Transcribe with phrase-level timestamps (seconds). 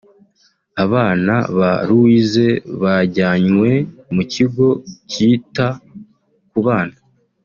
[0.83, 2.47] Abana ba Louise
[2.81, 3.69] bajyanywe
[4.13, 4.67] mu kigo
[5.11, 5.67] kita
[6.49, 6.97] ku bana